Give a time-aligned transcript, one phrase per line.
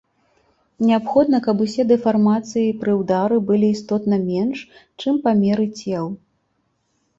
[0.87, 4.67] Неабходна, каб усе дэфармацыі пры ўдары былі істотна менш,
[5.05, 6.13] чым памеры цел.